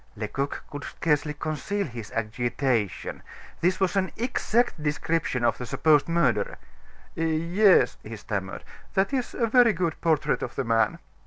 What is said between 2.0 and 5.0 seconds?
agitation. This was an exact